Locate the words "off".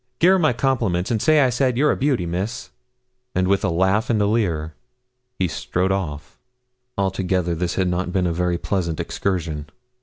5.91-6.39